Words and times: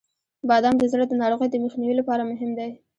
•بادام 0.49 0.75
د 0.79 0.83
زړه 0.91 1.05
د 1.07 1.13
ناروغیو 1.21 1.51
د 1.53 1.55
مخنیوي 1.65 1.95
لپاره 1.97 2.27
مهم 2.31 2.51
دی. 2.59 2.71